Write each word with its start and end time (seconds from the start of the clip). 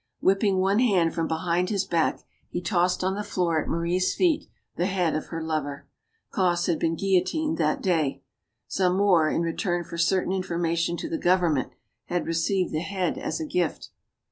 Whipping 0.19 0.57
one 0.57 0.79
hand 0.79 1.13
from 1.13 1.27
behind 1.27 1.69
his 1.69 1.85
back, 1.85 2.23
he 2.49 2.59
tossed 2.59 3.03
on 3.03 3.13
the 3.13 3.23
floor 3.23 3.61
at 3.61 3.67
Marie's 3.67 4.15
feet 4.15 4.47
the 4.75 4.87
head 4.87 5.13
of 5.15 5.27
her 5.27 5.43
lover. 5.43 5.87
Cosse 6.31 6.65
had 6.65 6.79
been 6.79 6.95
guillotined 6.95 7.59
that 7.59 7.83
day. 7.83 8.23
Zamore, 8.67 9.29
in 9.29 9.43
return 9.43 9.83
for 9.83 9.99
certain 9.99 10.33
information 10.33 10.97
to 10.97 11.07
the 11.07 11.19
government, 11.19 11.73
had 12.05 12.25
received 12.25 12.71
the 12.73 12.79
head 12.79 13.19
as 13.19 13.39
a 13.39 13.45
gift. 13.45 13.89